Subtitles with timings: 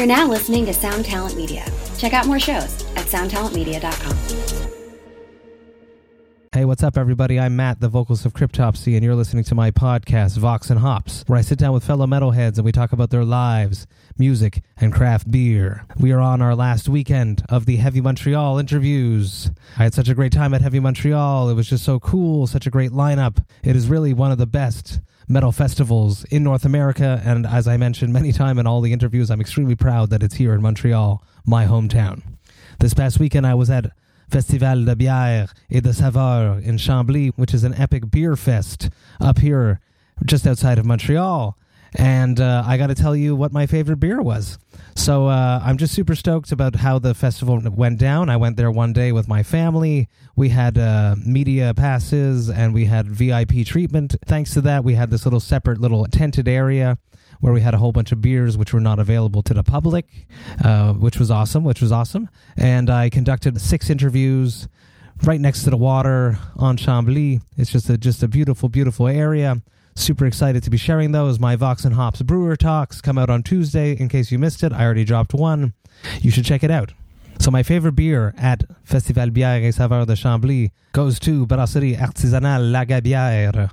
[0.00, 1.62] You're now listening to Sound Talent Media.
[1.98, 4.16] Check out more shows at soundtalentmedia.com.
[6.52, 7.38] Hey, what's up, everybody?
[7.38, 11.22] I'm Matt, the vocalist of Cryptopsy, and you're listening to my podcast, Vox and Hops,
[11.26, 13.86] where I sit down with fellow metalheads and we talk about their lives,
[14.16, 15.84] music, and craft beer.
[15.98, 19.50] We are on our last weekend of the Heavy Montreal interviews.
[19.76, 21.50] I had such a great time at Heavy Montreal.
[21.50, 23.44] It was just so cool, such a great lineup.
[23.62, 25.00] It is really one of the best
[25.30, 29.30] metal festivals in North America, and as I mentioned many times in all the interviews,
[29.30, 32.22] I'm extremely proud that it's here in Montreal, my hometown.
[32.80, 33.92] This past weekend, I was at
[34.28, 38.90] Festival de Bière et de Saveur in Chambly, which is an epic beer fest
[39.20, 39.80] up here
[40.26, 41.56] just outside of Montreal.
[41.96, 44.58] And uh, I got to tell you what my favorite beer was.
[44.94, 48.28] So uh, I'm just super stoked about how the festival went down.
[48.28, 50.08] I went there one day with my family.
[50.36, 54.16] We had uh, media passes and we had VIP treatment.
[54.26, 56.98] Thanks to that, we had this little separate little tented area
[57.40, 60.06] where we had a whole bunch of beers which were not available to the public,
[60.62, 62.28] uh, which was awesome, which was awesome.
[62.56, 64.68] And I conducted six interviews
[65.24, 67.40] right next to the water on Chambly.
[67.56, 69.62] It's just a just a beautiful, beautiful area.
[69.94, 71.38] Super excited to be sharing those.
[71.38, 73.92] My Vox and Hops Brewer Talks come out on Tuesday.
[73.92, 75.74] In case you missed it, I already dropped one.
[76.20, 76.92] You should check it out.
[77.38, 82.70] So my favorite beer at Festival Bière et Saveur de Chambly goes to Brasserie Artisanale
[82.70, 83.70] La Gabière,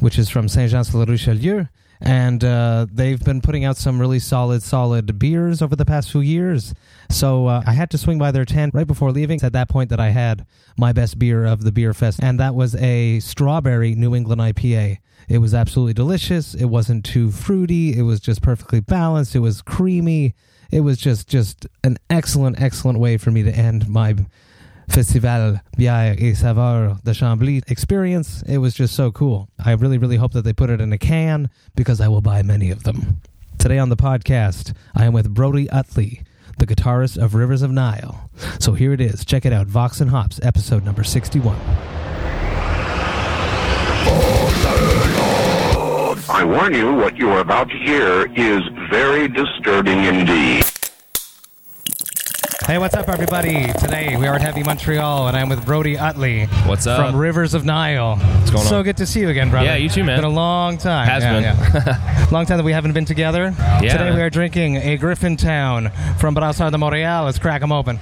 [0.00, 1.66] which is from Saint-Jean-sur-le-Richelieu
[2.00, 6.20] and uh, they've been putting out some really solid, solid beers over the past few
[6.20, 6.74] years.
[7.10, 9.36] So uh, I had to swing by their tent right before leaving.
[9.36, 12.38] It's at that point that I had my best beer of the beer fest, and
[12.40, 14.98] that was a strawberry New England IPA.
[15.28, 16.54] It was absolutely delicious.
[16.54, 17.98] It wasn't too fruity.
[17.98, 19.34] It was just perfectly balanced.
[19.34, 20.34] It was creamy.
[20.70, 24.14] It was just just an excellent, excellent way for me to end my
[24.88, 28.42] Festival Bière et Saveur de Chambly experience.
[28.42, 29.48] It was just so cool.
[29.64, 32.42] I really, really hope that they put it in a can because I will buy
[32.42, 33.20] many of them.
[33.58, 36.22] Today on the podcast, I am with Brody Utley,
[36.58, 38.30] the guitarist of Rivers of Nihil.
[38.60, 39.24] So here it is.
[39.24, 41.56] Check it out Vox and Hops, episode number 61.
[46.36, 48.60] I warn you, what you are about to hear is
[48.90, 50.64] very disturbing indeed.
[52.66, 53.72] Hey, what's up, everybody?
[53.80, 56.44] Today we are at Heavy Montreal, and I'm with Brody Utley.
[56.66, 57.06] What's up?
[57.06, 58.16] From Rivers of Nihil.
[58.16, 58.84] What's going so on?
[58.84, 59.64] good to see you again, brother.
[59.64, 60.16] Yeah, you too, man.
[60.16, 61.08] It's Been a long time.
[61.08, 61.72] Has Yeah, been.
[61.86, 62.26] yeah.
[62.30, 63.54] long time that we haven't been together.
[63.58, 63.96] Yeah.
[63.96, 67.24] Today we are drinking a Griffintown from Brasseurs de Montreal.
[67.24, 67.98] Let's crack them open.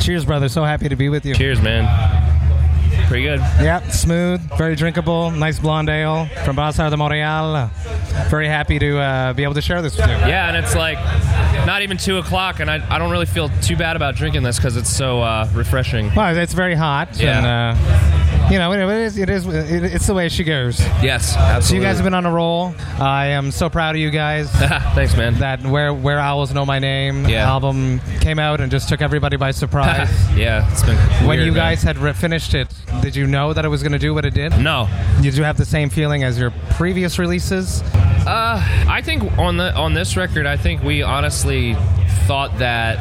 [0.00, 0.48] Cheers, brother.
[0.48, 1.34] So happy to be with you.
[1.34, 2.11] Cheers, man.
[3.12, 3.40] Pretty good.
[3.60, 7.70] Yeah, smooth, very drinkable, nice blonde ale from Brasseurs de Montreal.
[8.30, 10.12] Very happy to uh, be able to share this with you.
[10.12, 10.96] Yeah, and it's like
[11.66, 14.56] not even two o'clock, and I, I don't really feel too bad about drinking this
[14.56, 16.10] because it's so uh, refreshing.
[16.14, 17.20] Well, it's very hot.
[17.20, 17.36] Yeah.
[17.36, 17.46] And,
[17.76, 20.80] uh, you know, it is, it is, it's the way she goes.
[21.02, 21.34] Yes,
[21.66, 22.74] So you guys have been on a roll.
[22.98, 24.50] I am so proud of you guys.
[24.94, 25.34] Thanks, man.
[25.38, 27.48] that where where owls know my name Yeah.
[27.48, 30.10] album came out and just took everybody by surprise.
[30.36, 31.60] yeah, it's been when weird, you man.
[31.70, 32.68] guys had re- finished it,
[33.00, 34.56] did you know that it was going to do what it did?
[34.58, 34.88] No,
[35.22, 37.82] Did you have the same feeling as your previous releases?
[38.26, 41.74] Uh, I think on the on this record, I think we honestly
[42.26, 42.98] thought that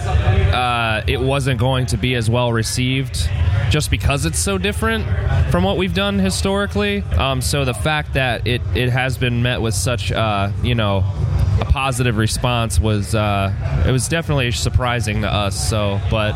[0.54, 3.30] uh, it wasn't going to be as well received,
[3.70, 5.06] just because it's so different
[5.52, 7.04] from what we've done historically.
[7.18, 11.04] Um, so the fact that it it has been met with such uh, you know
[11.60, 13.54] a positive response was uh,
[13.86, 15.70] it was definitely surprising to us.
[15.70, 16.34] So, but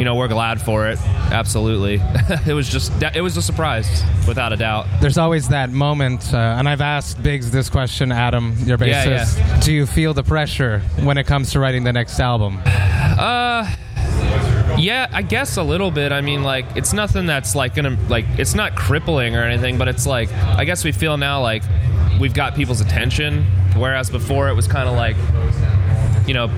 [0.00, 0.98] you know we're glad for it.
[1.30, 2.00] Absolutely,
[2.46, 4.86] it was just it was a surprise without a doubt.
[5.02, 9.62] There's always that moment, uh, and I've asked Biggs this question, Adam, your Yeah, bassist.
[9.62, 12.62] Do you feel the pressure when it comes to writing the next album?
[12.64, 13.70] Uh,
[14.78, 16.12] yeah, I guess a little bit.
[16.12, 19.86] I mean, like it's nothing that's like gonna like it's not crippling or anything, but
[19.86, 21.62] it's like I guess we feel now like
[22.18, 23.44] we've got people's attention,
[23.76, 25.16] whereas before it was kind of like
[26.26, 26.48] you know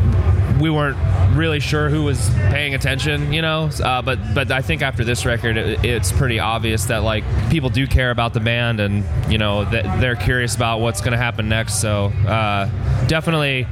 [0.60, 0.96] we weren't
[1.36, 3.70] really sure who was paying attention, you know.
[3.82, 7.70] Uh, but but I think after this record, it, it's pretty obvious that like people
[7.70, 11.18] do care about the band, and you know that they're curious about what's going to
[11.18, 11.80] happen next.
[11.80, 12.66] So uh,
[13.06, 13.66] definitely,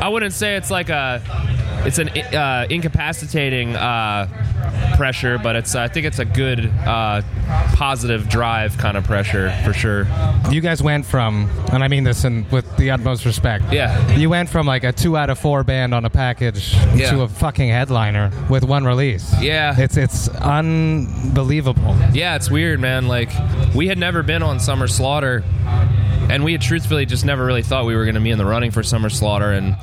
[0.00, 1.22] I wouldn't say it's like a
[1.84, 4.26] it's an uh, incapacitating uh,
[4.96, 7.22] pressure, but it's I think it's a good uh,
[7.74, 10.06] positive drive kind of pressure for sure.
[10.50, 13.72] You guys went from, and I mean this in, with the utmost respect.
[13.72, 14.16] Yeah.
[14.16, 17.10] You went from like a two out of four band on a package Yeah.
[17.10, 19.32] to a fucking headliner with one release.
[19.40, 19.74] Yeah.
[19.78, 21.96] It's it's unbelievable.
[22.12, 23.08] Yeah, it's weird, man.
[23.08, 23.30] Like
[23.74, 25.42] we had never been on Summer Slaughter,
[26.30, 28.44] and we had truthfully just never really thought we were going to be in the
[28.46, 29.50] running for Summer Slaughter.
[29.52, 29.76] And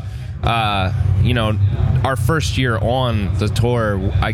[0.44, 1.58] uh, you know,
[2.04, 4.32] our first year on the tour, I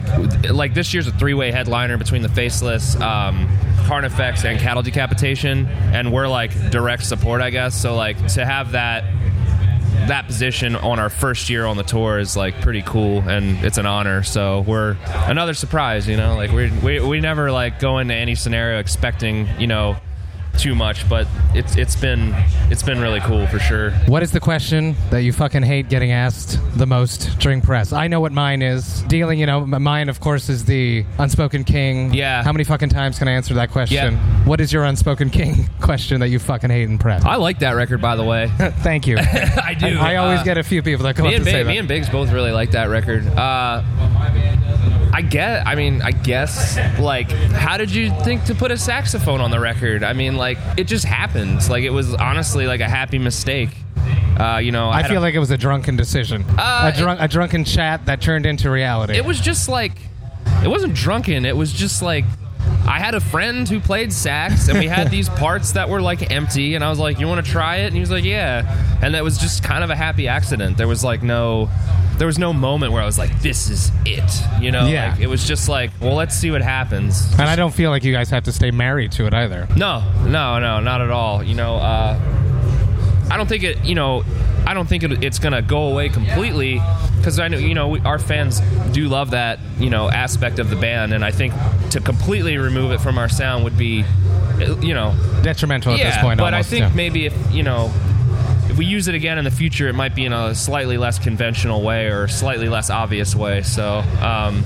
[0.50, 3.50] like this year's a three-way headliner between the Faceless, um,
[3.86, 7.80] Carnifex, and Cattle Decapitation, and we're like direct support, I guess.
[7.80, 9.04] So like to have that
[10.08, 13.80] that position on our first year on the tour is like pretty cool and it's
[13.80, 14.22] an honor.
[14.22, 16.36] So we're another surprise, you know.
[16.36, 19.98] Like we we we never like go into any scenario expecting you know
[20.58, 22.34] too much, but it's it's been
[22.72, 23.92] it's been really cool for sure.
[24.08, 27.94] What is the question that you fucking hate getting asked the most during press?
[27.94, 29.02] I know what mine is.
[29.04, 32.14] Dealing, you know, mine of course is the unspoken king.
[32.14, 32.44] Yeah.
[32.44, 34.14] How many fucking times can I answer that question?
[34.14, 34.44] Yeah.
[34.46, 37.24] What is your unspoken king question that you fucking hate in press?
[37.26, 38.50] I like that record, by the way.
[38.58, 39.18] Thank you.
[39.20, 39.98] I do.
[40.00, 41.68] I, I always Uh, get a few people that come up to say that.
[41.70, 43.26] me and Biggs both really like that record.
[43.28, 43.84] Uh,
[45.16, 45.66] I get.
[45.66, 46.78] I mean, I guess.
[47.00, 50.04] Like, how did you think to put a saxophone on the record?
[50.04, 51.70] I mean, like, it just happened.
[51.70, 53.70] Like, it was honestly like a happy mistake.
[54.38, 56.44] Uh, you know, I had feel a- like it was a drunken decision.
[56.58, 59.16] Uh, a, drunk, a drunken chat that turned into reality.
[59.16, 59.94] it was just like
[60.64, 62.26] it wasn't drunken it was just like
[62.88, 66.32] i had a friend who played sax and we had these parts that were like
[66.32, 69.00] empty and i was like you want to try it and he was like yeah
[69.02, 71.70] and that was just kind of a happy accident there was like no
[72.18, 74.32] there was no moment where i was like this is it
[74.62, 75.12] you know Yeah.
[75.12, 78.04] like, it was just like well let's see what happens and I don't feel like
[78.04, 79.68] you guys have to stay married to it either.
[79.76, 81.44] no, no, no, not at all.
[81.44, 82.18] You know, uh,
[83.30, 83.84] I don't think it.
[83.84, 84.24] You know,
[84.66, 86.82] I don't think it, it's gonna go away completely
[87.18, 88.60] because I know you know we, our fans
[88.92, 91.54] do love that you know aspect of the band, and I think
[91.92, 94.04] to completely remove it from our sound would be,
[94.82, 96.12] you know, Detrimental at yeah.
[96.12, 96.40] this point.
[96.40, 96.96] but almost, I think yeah.
[96.96, 97.94] maybe if you know.
[98.68, 101.18] If we use it again in the future, it might be in a slightly less
[101.18, 103.62] conventional way or slightly less obvious way.
[103.62, 104.66] So, um,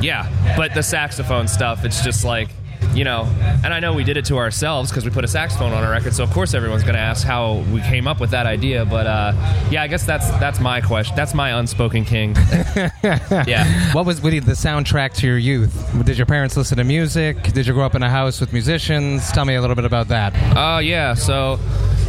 [0.00, 2.48] yeah, but the saxophone stuff, it's just like,
[2.94, 3.24] you know,
[3.64, 5.90] and I know we did it to ourselves because we put a saxophone on our
[5.90, 8.84] record, so of course everyone's going to ask how we came up with that idea.
[8.84, 9.32] But uh,
[9.70, 11.16] yeah, I guess that's that's my question.
[11.16, 12.34] That's my unspoken king.
[13.02, 13.92] yeah.
[13.92, 16.04] What was the soundtrack to your youth?
[16.04, 17.42] Did your parents listen to music?
[17.42, 19.30] Did you grow up in a house with musicians?
[19.32, 20.34] Tell me a little bit about that.
[20.56, 21.14] Oh yeah.
[21.14, 21.58] So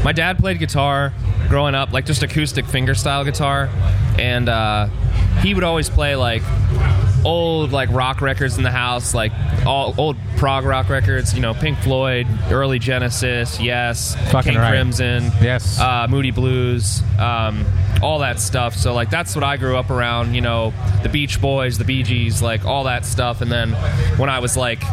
[0.03, 1.13] my dad played guitar
[1.49, 3.69] growing up, like just acoustic fingerstyle guitar,
[4.17, 4.87] and uh,
[5.41, 6.41] he would always play like
[7.25, 9.31] old like rock records in the house, like
[9.65, 11.33] all old prog rock records.
[11.33, 14.69] You know, Pink Floyd, early Genesis, Yes, Fucking King right.
[14.71, 15.79] Crimson, Yes.
[15.79, 17.65] uh, Moody Blues, um,
[18.01, 18.75] all that stuff.
[18.75, 20.33] So like that's what I grew up around.
[20.35, 20.73] You know,
[21.03, 23.41] the Beach Boys, the Bee Gees, like all that stuff.
[23.41, 23.71] And then
[24.17, 24.83] when I was like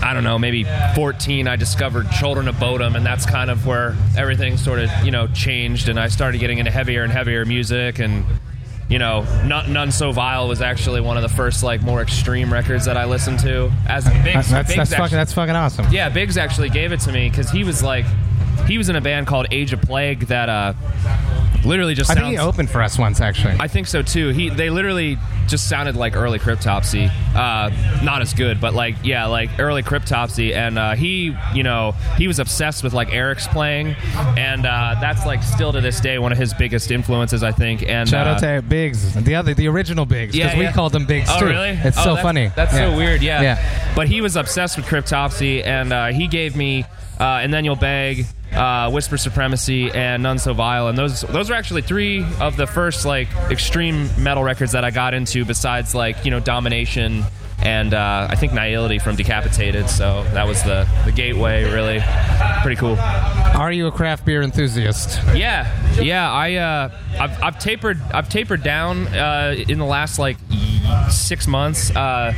[0.00, 0.64] I don't know, maybe
[0.94, 5.10] 14, I discovered Children of Bodom, and that's kind of where everything sort of, you
[5.10, 8.24] know, changed, and I started getting into heavier and heavier music, and,
[8.88, 12.52] you know, None, None So Vile was actually one of the first, like, more extreme
[12.52, 13.70] records that I listened to.
[13.86, 15.86] As Biggs, That's, that's, Biggs that's, fucking, that's fucking awesome.
[15.92, 18.06] yeah, Biggs actually gave it to me because he was like,
[18.66, 20.72] he was in a band called Age of Plague that uh,
[21.64, 22.26] literally just I sounds.
[22.26, 23.56] think he opened for us once, actually.
[23.60, 24.30] I think so too.
[24.30, 25.16] He they literally
[25.48, 27.10] just sounded like early Cryptopsy.
[27.34, 27.70] Uh,
[28.04, 30.54] not as good, but like yeah, like early Cryptopsy.
[30.54, 33.96] And uh, he, you know, he was obsessed with like Eric's playing,
[34.36, 37.82] and uh, that's like still to this day one of his biggest influences, I think.
[37.88, 40.92] And Shout uh, out to Biggs, the other, the original Biggs, because Yeah, we called
[40.92, 41.46] them Biggs Oh, too.
[41.46, 41.70] really?
[41.70, 42.50] It's Oh, so that's- funny.
[42.54, 42.90] That's Yeah.
[42.90, 43.22] so weird.
[43.22, 43.42] Yeah.
[43.42, 43.92] Yeah.
[43.96, 46.84] But he was obsessed with Cryptopsy, and uh, he gave me
[47.20, 48.26] uh, and then you'll beg.
[48.52, 52.66] Uh, Whisper Supremacy and None So Vile, and those those are actually three of the
[52.66, 55.44] first like extreme metal records that I got into.
[55.44, 57.24] Besides like you know Domination
[57.60, 59.90] and uh, I think Nihility from Decapitated.
[59.90, 61.64] So that was the the gateway.
[61.64, 62.00] Really,
[62.62, 62.96] pretty cool.
[62.98, 65.20] Are you a craft beer enthusiast?
[65.34, 66.30] Yeah, yeah.
[66.30, 70.36] I uh, I've, I've tapered I've tapered down uh, in the last like
[71.10, 72.32] six months, uh,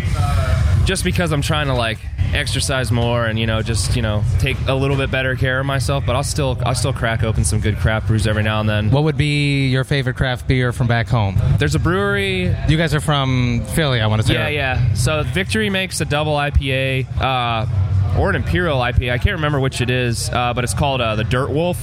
[0.85, 1.99] just because I'm trying to like
[2.35, 5.67] exercise more and you know just you know take a little bit better care of
[5.67, 6.05] myself.
[6.07, 8.91] But I'll still I'll still crack open some good craft brews every now and then.
[8.91, 11.37] What would be your favorite craft beer from back home?
[11.59, 14.35] There's a brewery You guys are from Philly, I want to say.
[14.35, 14.95] Yeah, yeah.
[14.95, 19.13] So Victory makes a double IPA uh, or an Imperial IPA.
[19.13, 21.81] I can't remember which it is, uh, but it's called uh, the Dirt Wolf,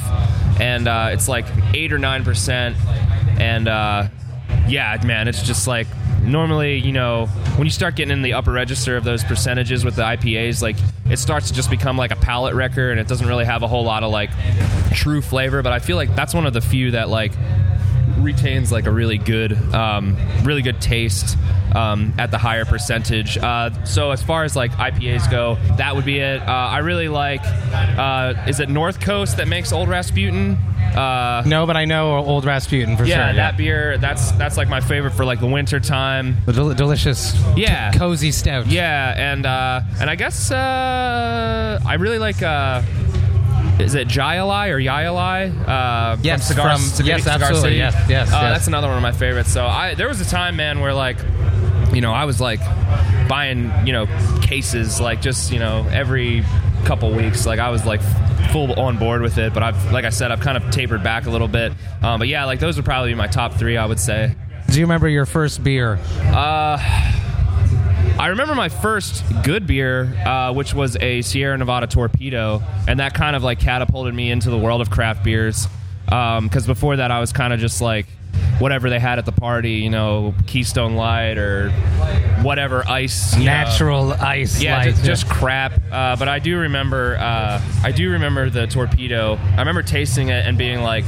[0.60, 2.76] and uh, it's like eight or nine percent.
[3.40, 4.08] And uh,
[4.68, 5.88] yeah, man, it's just like
[6.28, 9.96] normally, you know, when you start getting in the upper register of those percentages with
[9.96, 10.76] the IPAs, like
[11.10, 13.68] it starts to just become like a palate wrecker, and it doesn't really have a
[13.68, 14.30] whole lot of like
[14.94, 15.62] true flavor.
[15.64, 17.32] But I feel like that's one of the few that like
[18.28, 21.38] retains like a really good, um, really good taste
[21.74, 23.38] um, at the higher percentage.
[23.38, 26.42] Uh, so as far as like IPAs go, that would be it.
[26.42, 27.40] Uh, I really like.
[27.44, 30.58] Uh, is it North Coast that makes Old Rasputin?
[30.96, 33.26] Uh, No, but I know Old Rasputin for yeah, sure.
[33.28, 33.98] Yeah, that beer.
[33.98, 36.38] That's that's like my favorite for like the winter time.
[36.46, 37.92] The del- delicious, Yeah.
[37.94, 38.68] cozy stout.
[38.68, 42.42] Yeah, and uh, and I guess uh, I really like.
[42.44, 42.82] Uh,
[43.80, 45.68] is it Jai Alai or Yayalai?
[45.68, 47.76] Uh, Yes, from Cigar, from- yes, Cigar absolutely, City.
[47.78, 48.54] yes, yes, Uh, yes.
[48.54, 49.52] That's another one of my favorites.
[49.52, 51.18] So I there was a time, man, where like,
[51.94, 52.60] you know, I was like
[53.28, 54.06] buying, you know,
[54.42, 56.44] cases like just you know every
[56.86, 57.46] couple weeks.
[57.46, 58.02] Like I was like
[58.52, 61.26] full on board with it, but I've like I said, I've kind of tapered back
[61.26, 61.74] a little bit.
[62.02, 63.78] Um, but yeah, like those would probably be my top three.
[63.78, 64.34] I would say.
[64.70, 65.98] Do you remember your first beer?
[68.20, 73.14] I remember my first good beer, uh, which was a Sierra Nevada Torpedo, and that
[73.14, 75.68] kind of like catapulted me into the world of craft beers.
[76.06, 78.08] Because before that, I was kind of just like
[78.60, 81.70] whatever they had at the party, you know, Keystone Light or
[82.42, 83.52] whatever ice, you know.
[83.52, 84.62] Natural ice.
[84.62, 84.90] Yeah, light.
[84.96, 85.74] just, just crap.
[85.92, 89.36] Uh, but I do remember, uh, I do remember the torpedo.
[89.36, 91.06] I remember tasting it and being like,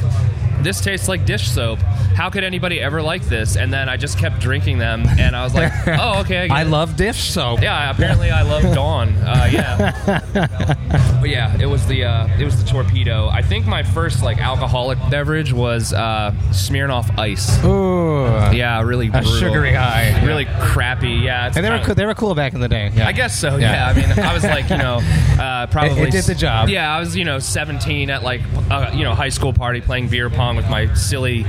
[0.63, 1.79] "This tastes like dish soap.
[1.79, 5.43] How could anybody ever like this?" And then I just kept drinking them, and I
[5.43, 7.61] was like, "Oh, okay." I, I it." love dish soap.
[7.61, 9.09] Yeah, apparently I love Dawn.
[9.15, 10.21] Uh, yeah,
[11.21, 13.27] but yeah, it was the uh, it was the torpedo.
[13.29, 17.63] I think my first like alcoholic beverage was uh, Smirnoff Ice.
[17.63, 18.25] Ooh.
[18.55, 19.31] Yeah, really A brutal.
[19.33, 20.25] sugary high.
[20.25, 21.09] really crappy.
[21.23, 22.91] Yeah, And they were cool, they were cool back in the day.
[22.93, 23.07] Yeah.
[23.07, 23.57] I guess so.
[23.57, 23.71] Yeah.
[23.71, 23.87] Yeah.
[23.89, 24.99] I mean, I was like, you know,
[25.39, 26.69] uh, probably It- it did the job.
[26.69, 30.07] Yeah, I was, you know, 17 at like, uh, you know, high school party playing
[30.09, 31.43] beer pong with my silly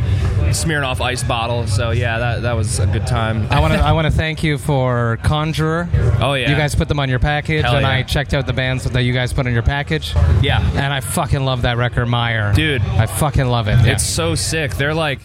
[0.50, 1.66] Smirnoff Ice bottle.
[1.66, 3.46] So yeah, that that was a good time.
[3.50, 5.88] I want to I want to thank you for Conjurer.
[6.20, 6.50] Oh, yeah.
[6.50, 9.02] You guys put them on your package, Hell and I checked out the bands that
[9.02, 12.52] you guys put on your package, yeah, and I fucking love that record, Mire.
[12.52, 12.82] Dude.
[12.82, 13.78] I fucking love it.
[13.86, 14.74] it's so sick.
[14.74, 15.20] They're like,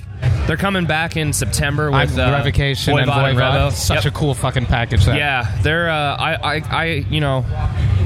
[0.48, 3.68] they're coming back in September I'm with uh, Revocation and Voivod Voivod.
[3.68, 3.72] Revo.
[3.72, 4.14] Such Yep.
[4.14, 5.06] a cool fucking package.
[5.06, 5.18] That.
[5.18, 5.90] Yeah, they're.
[5.90, 7.46] Uh, I, I, I, you know,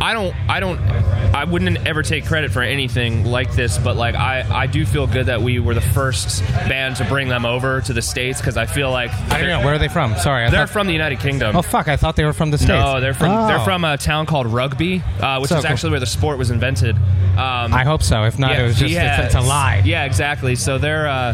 [0.01, 4.15] I don't, I don't, I wouldn't ever take credit for anything like this, but like,
[4.15, 7.81] I, I do feel good that we were the first band to bring them over
[7.81, 10.15] to the states because I feel like I don't know where are they from.
[10.17, 11.55] Sorry, I they're thought, from the United Kingdom.
[11.55, 11.87] Oh fuck!
[11.87, 12.69] I thought they were from the states.
[12.69, 13.47] No, they're from Oh.
[13.47, 15.71] they're from a town called Rugby, uh, which So is cool.
[15.71, 16.95] actually where the sport was invented.
[17.39, 18.25] Um, I hope so.
[18.25, 19.81] If not, it was just yeah, it's, it's a lie.
[19.85, 20.55] Yeah, exactly.
[20.55, 21.33] So they're uh,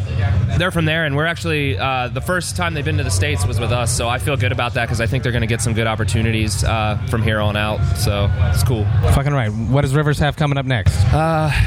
[0.58, 3.46] they're from there, and we're actually uh, the first time they've been to the states
[3.46, 3.96] was with us.
[3.96, 5.88] So I feel good about that because I think they're going to get some good
[5.88, 7.80] opportunities uh, from here on out.
[7.98, 8.86] So it's cool.
[9.14, 9.50] Fucking right.
[9.50, 10.96] What does Rivers have coming up next?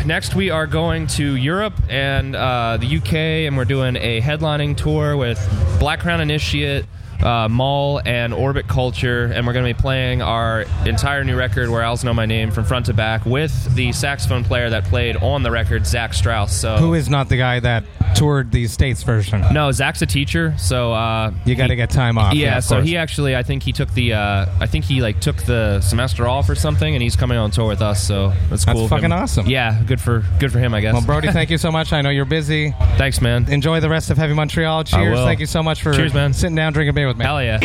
[0.06, 3.12] Next, we are going to Europe and uh, the UK,
[3.46, 5.38] and we're doing a headlining tour with
[5.80, 6.84] Black Crown Initiate,
[7.22, 11.68] uh, Maul, and Orbit Culture, and we're going to be playing our entire new record,
[11.70, 15.16] Where Owls Know My Name, from front to back, with the saxophone player that played
[15.16, 16.50] on the record, Zach Strouse.
[16.52, 17.84] So Who is not the guy that
[18.14, 19.44] toured the states version?
[19.52, 22.34] no, Zach's a teacher, so uh, You got to get time off.
[22.34, 25.20] yeah, of so he actually, I think he took the, uh, I think he like
[25.20, 28.06] took the semester off or something, and he's coming on tour with us.
[28.06, 28.84] So that's That's cool.
[28.84, 29.46] of fucking awesome.
[29.46, 30.92] Yeah, good for good for him, I guess.
[30.94, 31.92] Well, Brody, thank you so much.
[31.92, 32.70] I know you're busy.
[32.96, 33.50] Thanks, man.
[33.50, 34.84] Enjoy the rest of Heavy Montreal.
[34.84, 35.18] Cheers.
[35.20, 36.32] Thank you so much for Cheers, man.
[36.32, 37.24] sitting down, drinking beer with me.
[37.24, 37.58] Hell yeah.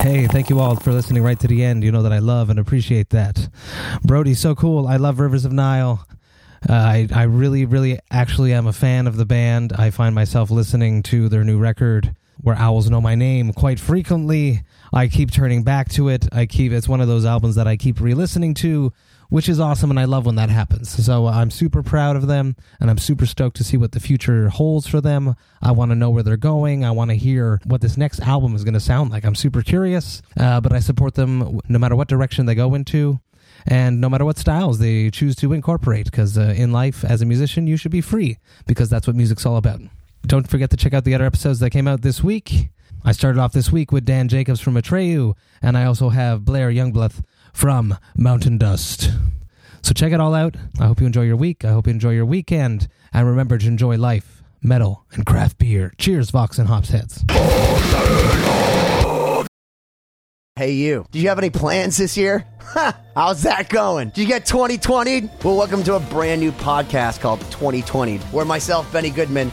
[0.00, 1.82] Hey, thank you all for listening right to the end.
[1.82, 3.48] You know that I love and appreciate that.
[4.04, 4.86] Brody's so cool.
[4.86, 6.00] I love Rivers of Nihil.
[6.68, 9.72] Uh, I, I really, really actually am a fan of the band.
[9.72, 14.62] I find myself listening to their new record, Where Owls Know My Name, quite frequently.
[14.92, 16.28] I keep turning back to it.
[16.32, 18.92] I keep it's one of those albums that I keep re-listening to,
[19.34, 20.88] which is awesome, and I love when that happens.
[21.04, 23.98] So uh, I'm super proud of them, and I'm super stoked to see what the
[23.98, 25.34] future holds for them.
[25.60, 26.84] I want to know where they're going.
[26.84, 29.24] I want to hear what this next album is going to sound like.
[29.24, 33.18] I'm super curious, uh, but I support them no matter what direction they go into.
[33.66, 37.26] And no matter what styles they choose to incorporate, because uh, in life, as a
[37.26, 38.38] musician, you should be free,
[38.68, 39.80] because that's what music's all about.
[40.24, 42.68] Don't forget to check out the other episodes that came out this week.
[43.04, 46.70] I started off this week with Dan Jacobs from Atreyu, and I also have Blair
[46.70, 47.20] Youngblood
[47.54, 49.10] from Mountain Dust.
[49.80, 50.56] So check it all out.
[50.78, 51.64] I hope you enjoy your week.
[51.64, 52.88] I hope you enjoy your weekend.
[53.12, 55.94] And remember to enjoy life, metal, and craft beer.
[55.96, 57.24] Cheers, Vox and Hops heads.
[60.56, 61.04] Hey, you.
[61.10, 62.46] Do you have any plans this year?
[62.64, 62.96] Ha!
[63.14, 64.08] How's that going?
[64.08, 65.28] Did you get 2020?
[65.44, 69.52] Well, welcome to a brand new podcast called 2020, where myself, Benny Goodman,